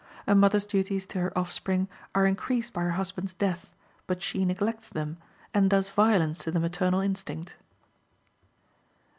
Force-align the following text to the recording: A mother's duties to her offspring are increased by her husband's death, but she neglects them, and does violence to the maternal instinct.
A 0.25 0.33
mother's 0.33 0.65
duties 0.65 1.05
to 1.05 1.19
her 1.19 1.37
offspring 1.37 1.87
are 2.15 2.25
increased 2.25 2.73
by 2.73 2.81
her 2.81 2.93
husband's 2.97 3.33
death, 3.35 3.69
but 4.07 4.19
she 4.19 4.45
neglects 4.45 4.89
them, 4.89 5.17
and 5.53 5.69
does 5.69 5.89
violence 5.89 6.39
to 6.43 6.49
the 6.49 6.59
maternal 6.59 7.01
instinct. 7.01 7.53